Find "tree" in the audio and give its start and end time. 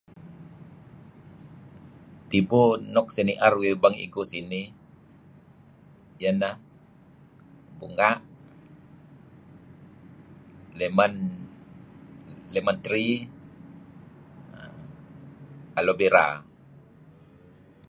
12.85-13.11